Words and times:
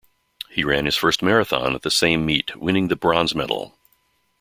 He 0.49 0.63
ran 0.63 0.85
his 0.85 0.95
first 0.95 1.21
marathon 1.21 1.75
at 1.75 1.83
the 1.83 1.91
same 1.91 2.25
meet 2.25 2.55
winning 2.55 2.87
the 2.87 2.95
bronze 2.95 3.35
medal. 3.35 3.77